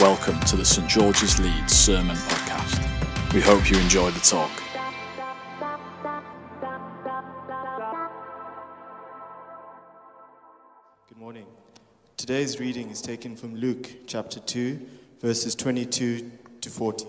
[0.00, 3.34] Welcome to the St George's Leeds Sermon Podcast.
[3.34, 4.48] We hope you enjoy the talk.
[11.08, 11.46] Good morning.
[12.16, 14.78] Today's reading is taken from Luke chapter 2,
[15.20, 16.30] verses 22
[16.60, 17.04] to 40.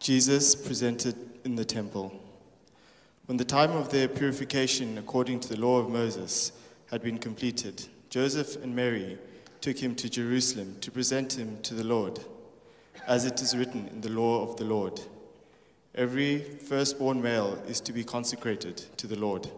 [0.00, 1.14] Jesus presented
[1.44, 2.12] in the temple.
[3.26, 6.50] When the time of their purification according to the law of Moses
[6.90, 9.16] had been completed, Joseph and Mary
[9.60, 12.20] took him to Jerusalem to present him to the Lord,
[13.06, 15.00] as it is written in the law of the Lord.
[15.94, 19.50] Every firstborn male is to be consecrated to the Lord,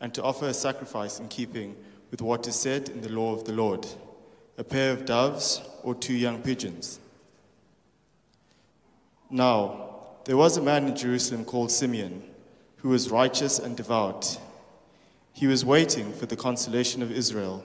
[0.00, 1.76] and to offer a sacrifice in keeping
[2.10, 3.86] with what is said in the law of the Lord
[4.58, 6.98] a pair of doves or two young pigeons.
[9.30, 9.90] Now,
[10.24, 12.22] there was a man in Jerusalem called Simeon,
[12.78, 14.40] who was righteous and devout.
[15.32, 17.64] He was waiting for the consolation of Israel,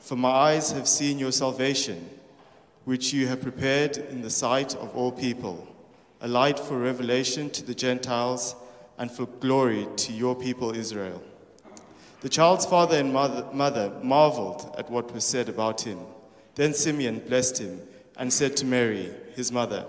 [0.00, 2.08] For my eyes have seen your salvation,
[2.84, 5.68] which you have prepared in the sight of all people,
[6.20, 8.56] a light for revelation to the Gentiles
[8.98, 11.22] and for glory to your people Israel.
[12.22, 16.00] The child's father and mother, mother marveled at what was said about him.
[16.54, 17.80] Then Simeon blessed him
[18.16, 19.86] and said to Mary, his mother,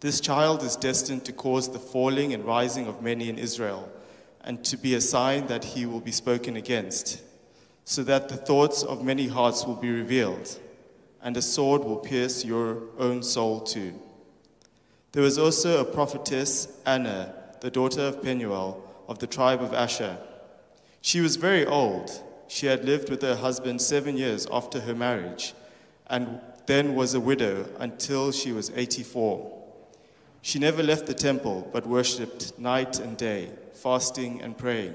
[0.00, 3.90] This child is destined to cause the falling and rising of many in Israel,
[4.42, 7.22] and to be a sign that he will be spoken against,
[7.88, 10.58] so that the thoughts of many hearts will be revealed,
[11.22, 13.94] and a sword will pierce your own soul too.
[15.12, 20.18] There was also a prophetess, Anna, the daughter of Penuel, of the tribe of Asher.
[21.00, 22.10] She was very old.
[22.48, 25.54] She had lived with her husband seven years after her marriage,
[26.08, 29.52] and then was a widow until she was 84.
[30.42, 34.94] She never left the temple, but worshipped night and day, fasting and praying.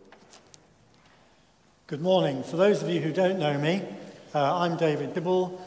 [1.91, 2.41] Good morning.
[2.43, 3.83] For those of you who don't know me,
[4.33, 5.59] uh, I'm David Kibble.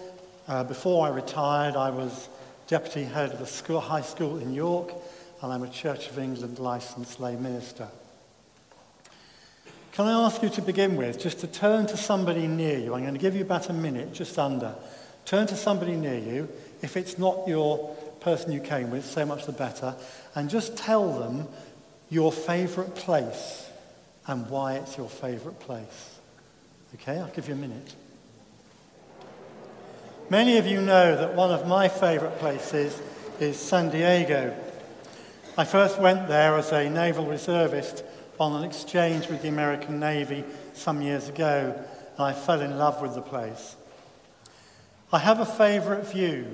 [0.49, 2.31] Uh, before I retired, I was
[2.67, 4.91] deputy head of a school, high school in York,
[5.43, 7.89] and I'm a Church of England licensed lay minister.
[9.93, 12.95] Can I ask you to begin with just to turn to somebody near you?
[12.95, 14.75] I'm going to give you about a minute, just under.
[15.27, 16.49] Turn to somebody near you.
[16.81, 19.95] If it's not your person you came with, so much the better.
[20.35, 21.49] And just tell them
[22.09, 23.69] your favourite place
[24.27, 26.19] and why it's your favourite place.
[26.95, 27.95] Okay, I'll give you a minute.
[30.31, 33.01] Many of you know that one of my favourite places
[33.41, 34.57] is San Diego.
[35.59, 38.05] I first went there as a naval reservist
[38.41, 41.79] on an exchange with the American Navy some years ago,
[42.17, 43.77] and I fell in love with the place.
[45.13, 46.47] I have a favourite view.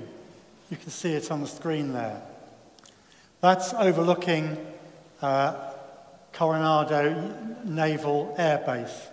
[0.69, 2.21] You can see it on the screen there.
[3.39, 4.57] That's overlooking
[5.21, 5.70] uh,
[6.33, 7.33] Coronado
[7.63, 9.07] Naval Air Base.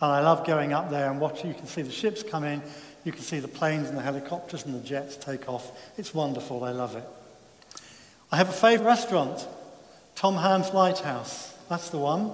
[0.00, 1.48] And I love going up there and watching.
[1.48, 2.62] You can see the ships come in,
[3.04, 5.70] you can see the planes and the helicopters and the jets take off.
[5.96, 7.04] It's wonderful, I love it.
[8.32, 9.46] I have a favourite restaurant,
[10.14, 11.54] Tom Ham's Lighthouse.
[11.68, 12.32] That's the one.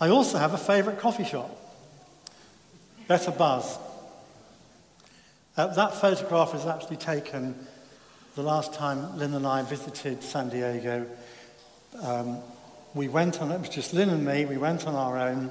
[0.00, 1.50] I also have a favourite coffee shop,
[3.06, 3.78] Better Buzz.
[5.56, 7.54] Uh, that photograph was actually taken
[8.34, 11.06] the last time Lynn and I visited San Diego.
[12.02, 12.38] Um,
[12.94, 15.50] we went on, it was just Lynn and me, we went on our own.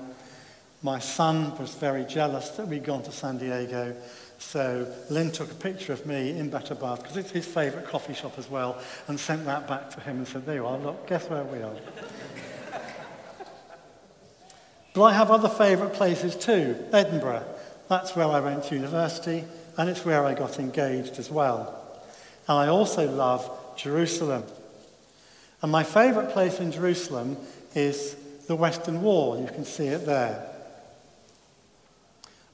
[0.82, 3.96] My son was very jealous that we'd gone to San Diego.
[4.40, 8.16] So Lynn took a picture of me in Better Buzz, because it's his favourite coffee
[8.16, 11.06] shop as well, and sent that back to him and said, there you are, look,
[11.08, 11.76] guess where we are.
[14.94, 16.76] but I have other favourite places too.
[16.92, 17.46] Edinburgh,
[17.88, 19.44] that's where I went to university,
[19.78, 21.81] and it's where I got engaged as well.
[22.48, 24.44] And I also love Jerusalem.
[25.62, 27.38] And my favourite place in Jerusalem
[27.76, 28.16] is
[28.48, 29.40] the Western Wall.
[29.40, 30.48] You can see it there.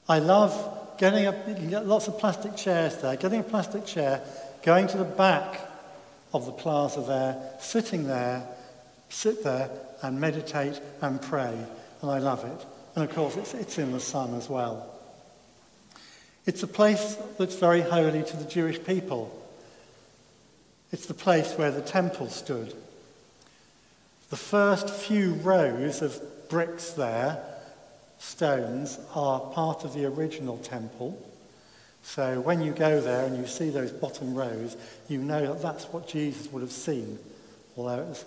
[0.08, 4.22] I love getting a, lots of plastic chairs there, getting a plastic chair,
[4.62, 5.60] going to the back
[6.34, 8.46] of the plaza there, sitting there,
[9.08, 9.70] sit there
[10.02, 11.54] and meditate and pray.
[12.02, 12.66] And I love it.
[12.94, 14.94] And of course, it's, it's in the sun as well.
[16.46, 19.34] It's a place that's very holy to the Jewish people.
[20.90, 22.74] It's the place where the temple stood.
[24.30, 27.42] The first few rows of bricks there,
[28.18, 31.18] stones, are part of the original temple.
[32.02, 34.76] So when you go there and you see those bottom rows,
[35.08, 37.18] you know that that's what Jesus would have seen,
[37.76, 38.24] although it was,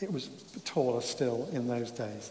[0.00, 0.28] it was
[0.64, 2.30] taller still in those days.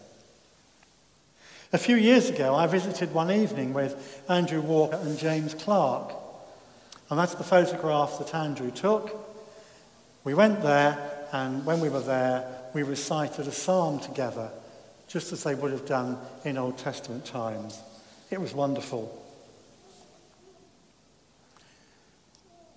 [1.72, 6.14] A few years ago, I visited one evening with Andrew Walker and James Clark.
[7.10, 9.23] And that's the photograph that Andrew took.
[10.24, 14.50] We went there, and when we were there, we recited a psalm together,
[15.08, 17.80] just as they would have done in Old Testament times.
[18.32, 19.20] It was wonderful.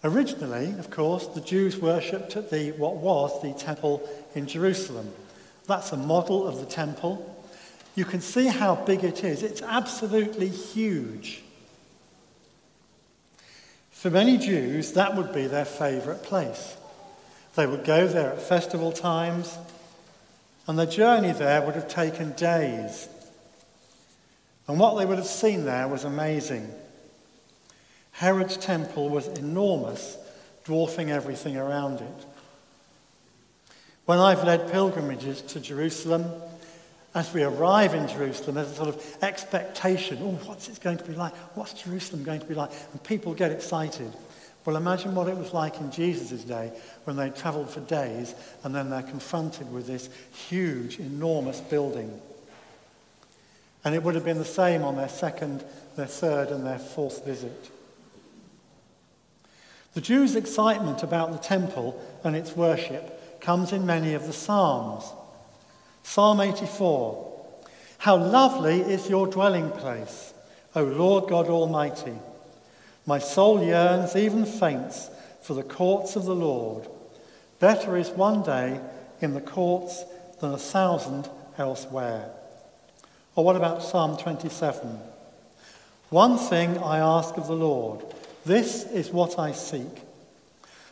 [0.05, 5.13] Originally, of course, the Jews worshipped at the, what was the temple in Jerusalem.
[5.67, 7.35] That's a model of the temple.
[7.95, 9.43] You can see how big it is.
[9.43, 11.43] It's absolutely huge.
[13.91, 16.77] For many Jews, that would be their favourite place.
[17.57, 19.57] They would go there at festival times,
[20.69, 23.09] and the journey there would have taken days.
[24.69, 26.71] And what they would have seen there was amazing.
[28.13, 30.19] Herod's temple was enormous,
[30.65, 32.27] dwarfing everything around it.
[34.05, 36.27] When I've led pilgrimages to Jerusalem,
[37.15, 40.19] as we arrive in Jerusalem, there's a sort of expectation.
[40.21, 41.35] Oh, what's it going to be like?
[41.57, 42.71] What's Jerusalem going to be like?
[42.93, 44.13] And people get excited.
[44.67, 46.73] Well, imagine what it was like in Jesus' day
[47.05, 48.35] when they traveled for days
[48.65, 52.21] and then they're confronted with this huge, enormous building.
[53.85, 55.65] And it would have been the same on their second,
[55.95, 57.71] their third, and their fourth visit.
[59.95, 65.05] The Jews' excitement about the temple and its worship comes in many of the Psalms.
[66.03, 67.47] Psalm 84
[67.99, 70.35] How lovely is your dwelling place,
[70.75, 72.19] O Lord God Almighty!
[73.07, 75.11] My soul yearns, even faints,
[75.41, 76.89] for the courts of the Lord.
[77.61, 78.81] Better is one day
[79.21, 80.05] in the courts
[80.41, 82.31] than a thousand elsewhere.
[83.37, 84.99] Or what about Psalm 27?
[86.11, 88.05] One thing I ask of the Lord,
[88.45, 90.03] this is what I seek,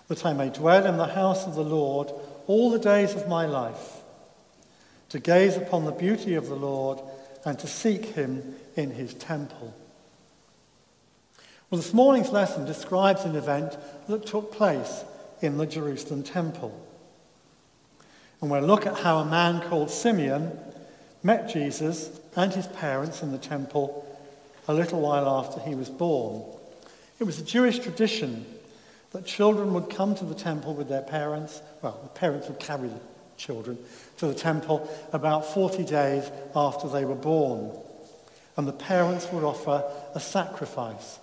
[0.08, 2.12] that I may dwell in the house of the Lord
[2.46, 4.02] all the days of my life
[5.08, 7.00] to gaze upon the beauty of the Lord
[7.44, 9.74] and to seek him in his temple.
[11.70, 13.76] Well, this morning's lesson describes an event
[14.08, 15.04] that took place
[15.40, 16.78] in the Jerusalem temple.
[18.40, 20.58] And we'll look at how a man called Simeon
[21.22, 24.06] met Jesus and his parents in the temple
[24.68, 26.42] a little while after he was born.
[27.18, 28.44] It was a Jewish tradition
[29.12, 31.62] that children would come to the temple with their parents.
[31.82, 33.00] Well, the parents would carry the
[33.36, 33.78] children
[34.18, 37.70] to the temple about 40 days after they were born.
[38.56, 39.84] And the parents would offer
[40.14, 41.18] a sacrifice,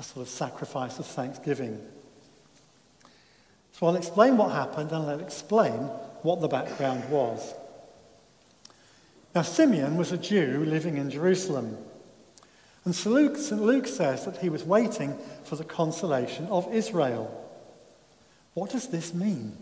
[0.00, 1.78] a sort of sacrifice of thanksgiving.
[3.72, 5.82] So I'll explain what happened and I'll explain
[6.22, 7.54] what the background was.
[9.34, 11.76] Now, Simeon was a Jew living in Jerusalem.
[12.86, 13.14] And St.
[13.14, 13.62] Luke, St.
[13.62, 17.36] Luke says that he was waiting for the consolation of Israel.
[18.54, 19.54] What does this mean?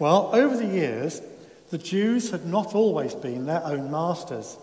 [0.00, 1.22] Well, over the years,
[1.70, 4.58] the Jews had not always been their own masters.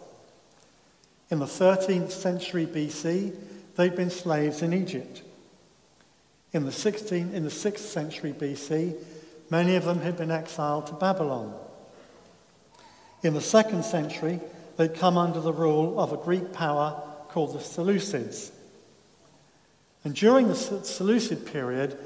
[1.30, 3.34] In the 13th century BC,
[3.76, 5.22] they'd been slaves in Egypt.
[6.54, 8.96] In the, 16th, in the 6th century BC,
[9.50, 11.54] many of them had been exiled to Babylon.
[13.24, 14.40] In the 2nd century,
[14.78, 18.52] they'd come under the rule of a Greek power called the Seleucids.
[20.04, 21.98] And during the Seleucid period,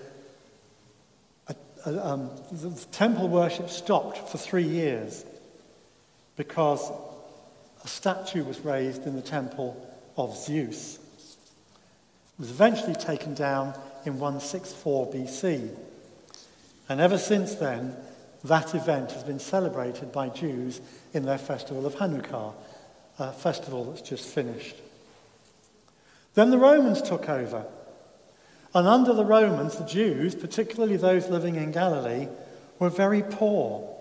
[1.47, 1.53] uh,
[1.85, 5.25] um, the temple worship stopped for three years
[6.37, 6.91] because
[7.83, 9.75] a statue was raised in the temple
[10.17, 10.99] of Zeus.
[12.39, 13.73] Was eventually taken down
[14.05, 15.69] in 164 BC.
[16.87, 17.95] And ever since then,
[18.43, 20.81] that event has been celebrated by Jews
[21.13, 22.53] in their festival of Hanukkah,
[23.19, 24.77] a festival that's just finished.
[26.33, 27.65] Then the Romans took over
[28.73, 32.27] and under the Romans, the Jews, particularly those living in Galilee,
[32.77, 33.95] were very poor.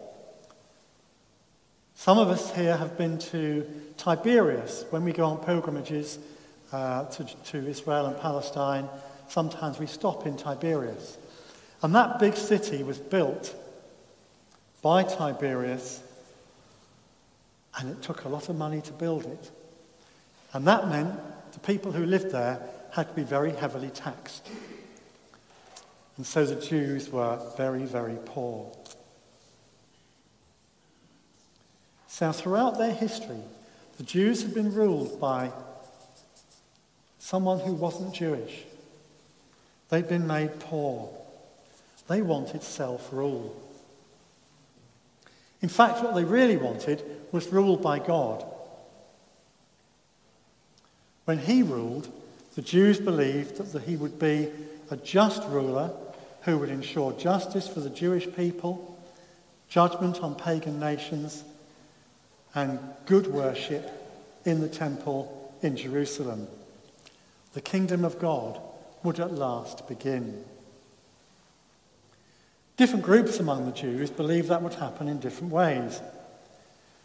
[1.95, 3.67] Some of us here have been to
[3.97, 6.19] Tiberias when we go on pilgrimages
[6.73, 8.89] uh, to, to Israel and Palestine.
[9.29, 11.19] Sometimes we stop in Tiberias.
[11.83, 13.55] And that big city was built
[14.83, 16.03] by Tiberius,
[17.79, 19.51] and it took a lot of money to build it.
[20.53, 21.19] And that meant
[21.53, 22.61] the people who lived there
[22.93, 24.49] had to be very heavily taxed.
[26.17, 28.73] And so the Jews were very, very poor.
[32.09, 33.43] So throughout their history,
[33.99, 35.53] the Jews had been ruled by
[37.29, 38.63] someone who wasn't Jewish.
[39.91, 41.11] They'd been made poor.
[42.09, 43.55] They wanted self rule.
[45.61, 48.47] In fact, what they really wanted was rule by God.
[51.27, 52.11] When he ruled,
[52.55, 54.49] the Jews believed that he would be
[54.91, 55.91] a just ruler
[56.43, 58.99] who would ensure justice for the Jewish people,
[59.69, 61.45] judgment on pagan nations,
[62.55, 63.87] and good worship
[64.47, 66.49] in the temple in Jerusalem.
[67.59, 68.61] The kingdom of God
[69.03, 70.45] would at last begin.
[72.77, 76.01] Different groups among the Jews believed that would happen in different ways.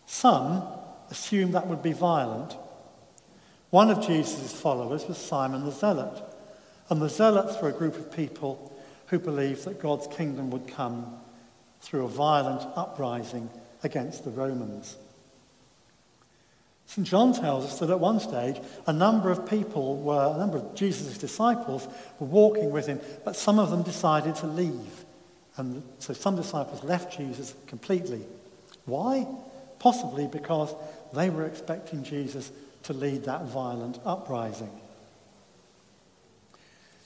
[0.05, 0.62] Some
[1.10, 2.55] assumed that would be violent.
[3.72, 6.22] One of Jesus' followers was Simon the Zealot,
[6.88, 11.17] and the Zealots were a group of people who believed that God's kingdom would come
[11.81, 13.50] through a violent uprising
[13.81, 14.98] against the Romans.
[16.86, 17.08] St.
[17.08, 20.75] John tells us that at one stage, a number of people were, a number of
[20.75, 21.88] Jesus' disciples
[22.20, 25.06] were walking with him, but some of them decided to leave.
[25.56, 28.22] And so some disciples left Jesus completely.
[28.86, 29.28] Why?
[29.80, 30.75] Possibly because
[31.13, 32.52] they were expecting Jesus
[32.84, 34.72] to lead that violent uprising.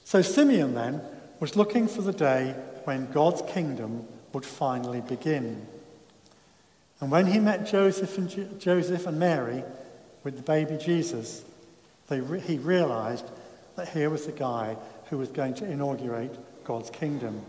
[0.03, 1.01] So Simeon then
[1.39, 2.55] was looking for the day
[2.85, 5.67] when God's kingdom would finally begin.
[6.99, 9.63] And when he met Joseph and, Joseph and Mary
[10.23, 11.43] with the baby Jesus,
[12.09, 13.25] re- he realized
[13.75, 14.75] that here was the guy
[15.09, 17.41] who was going to inaugurate God's kingdom.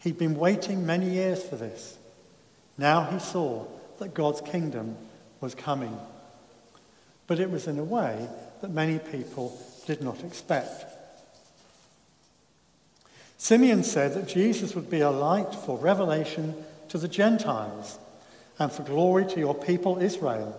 [0.00, 1.96] He'd been waiting many years for this.
[2.76, 3.66] Now he saw
[4.00, 4.96] that God's kingdom
[5.40, 5.96] was coming.
[7.26, 8.28] But it was in a way
[8.60, 10.84] that many people did not expect.
[13.38, 16.54] Simeon said that Jesus would be a light for revelation
[16.88, 17.98] to the Gentiles
[18.58, 20.58] and for glory to your people Israel.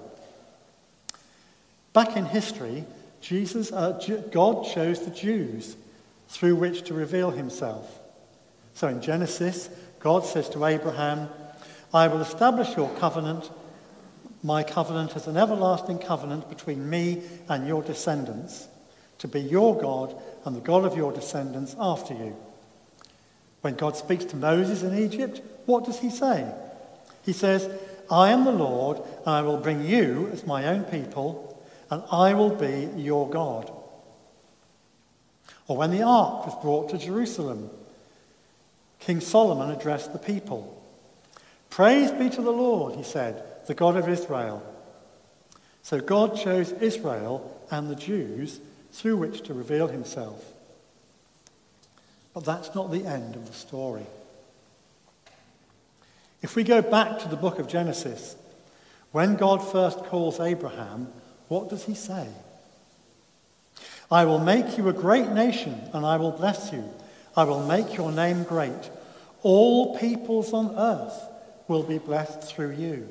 [1.93, 2.83] Back in history,
[3.21, 3.99] Jesus, uh,
[4.31, 5.75] God chose the Jews
[6.27, 7.99] through which to reveal himself.
[8.73, 11.29] So in Genesis, God says to Abraham,
[11.93, 13.49] I will establish your covenant,
[14.43, 18.67] my covenant as an everlasting covenant between me and your descendants,
[19.19, 22.35] to be your God and the God of your descendants after you.
[23.61, 26.45] When God speaks to Moses in Egypt, what does he say?
[27.25, 27.69] He says,
[28.09, 32.33] I am the Lord, and I will bring you as my own people, and I
[32.33, 33.71] will be your God.
[35.67, 37.71] Or when the ark was brought to Jerusalem,
[38.99, 40.83] King Solomon addressed the people.
[41.69, 44.63] Praise be to the Lord, he said, the God of Israel.
[45.81, 48.59] So God chose Israel and the Jews
[48.91, 50.53] through which to reveal himself.
[52.33, 54.05] But that's not the end of the story.
[56.45, 58.35] If we go back to the book of Genesis,
[59.11, 61.11] when God first calls Abraham,
[61.47, 62.27] what does he say?
[64.11, 66.83] I will make you a great nation and I will bless you.
[67.35, 68.91] I will make your name great.
[69.41, 71.19] All peoples on earth
[71.67, 73.09] will be blessed through you.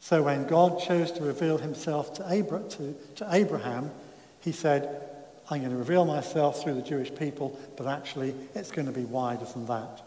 [0.00, 3.92] So when God chose to reveal himself to, Abra- to, to Abraham,
[4.40, 5.08] he said,
[5.48, 9.06] I'm going to reveal myself through the Jewish people, but actually it's going to be
[9.06, 10.02] wider than that.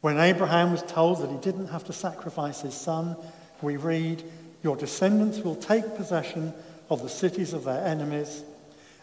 [0.00, 3.16] When Abraham was told that he didn't have to sacrifice his son,
[3.60, 4.22] we read,
[4.62, 6.54] Your descendants will take possession
[6.88, 8.42] of the cities of their enemies,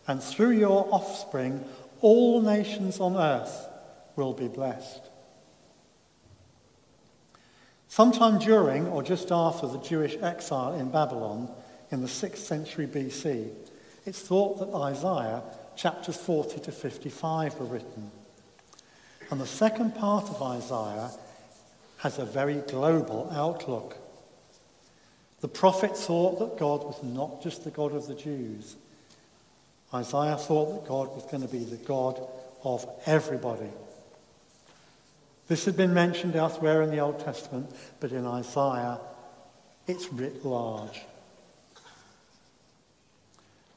[0.08, 1.64] and through your offspring,
[2.02, 3.68] all nations on earth
[4.16, 5.02] will be blessed.
[7.88, 11.50] Sometime during or just after the Jewish exile in Babylon
[11.92, 13.52] in the 6th century BC,
[14.06, 15.44] it's thought that Isaiah
[15.76, 18.12] chapters 40 to 55 were written.
[19.30, 21.12] And the second part of Isaiah
[21.98, 23.98] has a very global outlook.
[25.42, 28.76] The prophet thought that God was not just the God of the Jews.
[29.94, 32.22] Isaiah thought that God was going to be the God
[32.64, 33.70] of everybody.
[35.48, 37.70] This had been mentioned elsewhere in the Old Testament,
[38.00, 39.00] but in Isaiah,
[39.88, 41.02] it's writ large.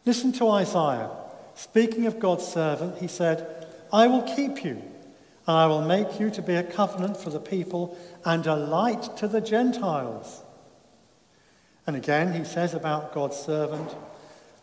[0.04, 1.10] Listen to Isaiah.
[1.54, 4.82] Speaking of God's servant, he said, I will keep you
[5.50, 9.16] and I will make you to be a covenant for the people and a light
[9.16, 10.44] to the Gentiles.
[11.88, 13.92] And again, he says about God's servant,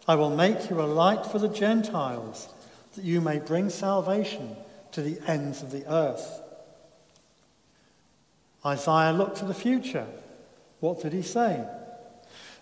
[0.08, 2.48] I will make you a light for the Gentiles,
[2.96, 4.56] that you may bring salvation
[4.94, 6.42] to the ends of the earth.
[8.66, 10.08] Isaiah looked to the future.
[10.80, 11.68] What did he say?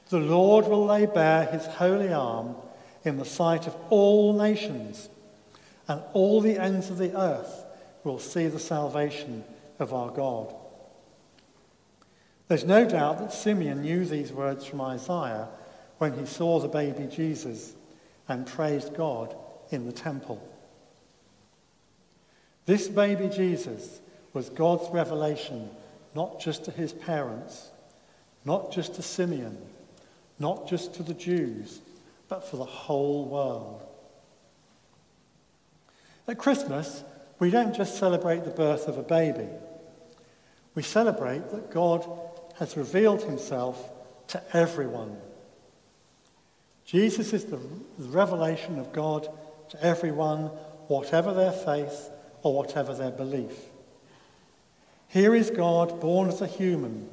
[0.10, 2.56] The Lord will lay bare his holy arm
[3.04, 5.10] in the sight of all nations,
[5.88, 7.65] and all the ends of the earth
[8.06, 9.44] will see the salvation
[9.80, 10.56] of our God.
[12.48, 15.50] There's no doubt that Simeon knew these words from Isaiah
[15.98, 17.74] when he saw the baby Jesus
[18.30, 19.36] and praised God
[19.72, 20.48] in the temple.
[22.66, 24.00] This baby Jesus
[24.34, 25.70] was God's revelation
[26.14, 27.72] not just to his parents,
[28.46, 29.58] not just to Simeon,
[30.40, 31.82] not just to the Jews,
[32.30, 33.84] but for the whole world.
[36.28, 37.04] At Christmas,
[37.40, 39.48] we don't just celebrate the birth of a baby.
[40.74, 42.08] We celebrate that God
[42.58, 43.92] has revealed himself
[44.28, 45.18] to everyone.
[46.86, 47.60] Jesus is the
[47.98, 49.28] revelation of God
[49.70, 50.46] to everyone,
[50.88, 52.10] whatever their faith
[52.44, 53.58] or whatever their belief.
[55.08, 57.10] Here is God born as a human,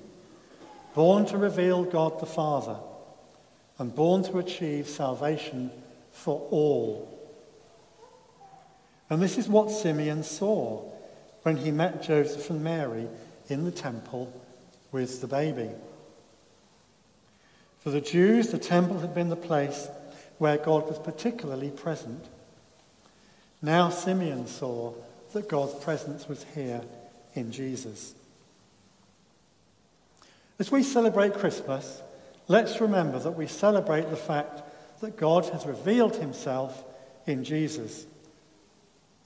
[0.95, 2.77] born to reveal God the Father,
[3.79, 5.71] and born to achieve salvation
[6.11, 7.12] for all.
[9.13, 10.91] And this is what Simeon saw
[11.43, 13.09] when he met Joseph and Mary
[13.47, 14.33] in the temple
[14.91, 15.69] with the baby.
[17.81, 19.87] For the Jews, the temple had been the place
[20.39, 22.25] where God was particularly present.
[23.61, 24.95] Now Simeon saw
[25.35, 26.81] that God's presence was here
[27.35, 28.15] in Jesus.
[30.59, 32.01] As we celebrate Christmas,
[32.49, 34.63] let's remember that we celebrate the fact
[35.03, 36.83] that God has revealed himself
[37.27, 38.07] in Jesus.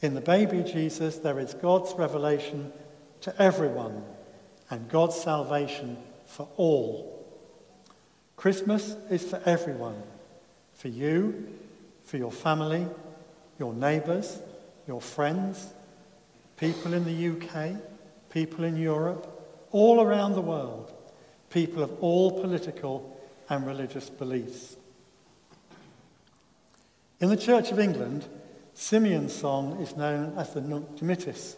[0.03, 2.73] In the baby Jesus, there is God's revelation
[3.23, 4.05] to everyone
[4.71, 7.27] and God's salvation for all.
[8.37, 10.03] Christmas is for everyone
[10.75, 11.49] for you,
[12.05, 12.87] for your family,
[13.59, 14.39] your neighbours,
[14.87, 15.73] your friends,
[16.57, 17.81] people in the UK,
[18.31, 19.27] people in Europe,
[19.73, 20.93] all around the world,
[21.49, 24.77] people of all political and religious beliefs.
[27.19, 28.27] In the Church of England,
[28.79, 31.57] Simeon's song is known as the Nunc Dimittis,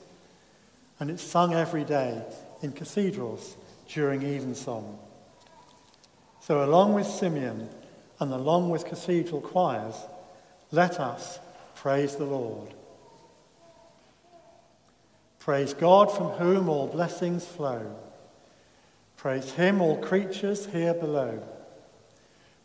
[1.01, 2.23] and it's sung every day
[2.63, 3.57] in cathedrals
[3.93, 4.97] during evensong.
[6.41, 7.69] So, along with Simeon
[8.21, 9.97] and along with cathedral choirs,
[10.71, 11.41] let us
[11.75, 12.73] praise the Lord.
[15.41, 17.97] Praise God from whom all blessings flow.
[19.17, 21.43] Praise him, all creatures here below.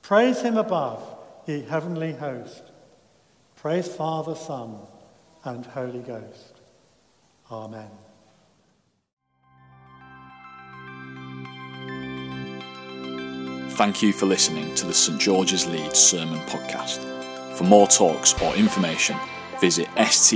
[0.03, 1.03] Praise him above,
[1.47, 2.72] ye heavenly host.
[3.63, 4.77] Praise Father, Son,
[5.45, 6.59] and Holy Ghost.
[7.49, 7.87] Amen.
[13.69, 16.99] Thank you for listening to the St George's Leeds Sermon Podcast.
[17.55, 19.15] For more talks or information,
[19.61, 20.33] visit stgs.org.uk.